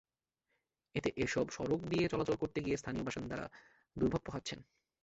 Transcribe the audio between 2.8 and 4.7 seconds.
স্থানীয় বাসিন্দারা দুর্ভোগ পোহাচ্ছেন।